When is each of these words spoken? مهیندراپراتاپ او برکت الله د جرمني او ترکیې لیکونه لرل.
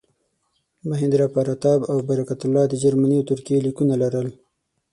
مهیندراپراتاپ 0.89 1.79
او 1.91 1.97
برکت 2.09 2.39
الله 2.45 2.63
د 2.67 2.73
جرمني 2.83 3.15
او 3.19 3.27
ترکیې 3.31 3.59
لیکونه 3.67 3.93
لرل. 4.03 4.27